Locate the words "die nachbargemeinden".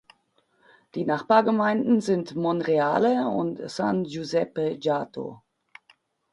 0.95-2.01